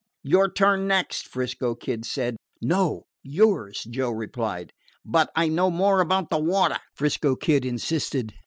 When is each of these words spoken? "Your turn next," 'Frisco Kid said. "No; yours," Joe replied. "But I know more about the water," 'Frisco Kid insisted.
"Your 0.23 0.49
turn 0.51 0.87
next," 0.87 1.27
'Frisco 1.27 1.75
Kid 1.75 2.05
said. 2.05 2.35
"No; 2.59 3.03
yours," 3.21 3.85
Joe 3.87 4.09
replied. 4.09 4.73
"But 5.05 5.29
I 5.35 5.47
know 5.47 5.69
more 5.69 5.99
about 6.01 6.31
the 6.31 6.39
water," 6.39 6.79
'Frisco 6.95 7.35
Kid 7.35 7.63
insisted. 7.67 8.33